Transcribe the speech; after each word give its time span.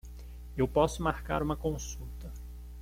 Eu 0.57 0.67
posso 0.67 1.03
marcar 1.03 1.43
uma 1.43 1.55
consulta. 1.55 2.33